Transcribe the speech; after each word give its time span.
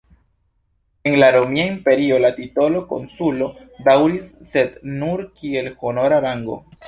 En 1.03 1.19
la 1.19 1.29
Romia 1.33 1.67
Imperio 1.73 2.17
la 2.23 2.31
titolo 2.39 2.81
"konsulo" 2.93 3.51
daŭris, 3.89 4.27
sed 4.53 4.81
nur 4.99 5.25
kiel 5.43 5.73
honora 5.85 6.23
rango. 6.27 6.59